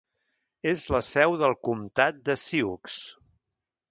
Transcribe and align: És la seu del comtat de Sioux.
És 0.71 0.79
la 0.95 1.01
seu 1.07 1.35
del 1.41 1.53
comtat 1.69 2.19
de 2.31 2.37
Sioux. 2.47 2.97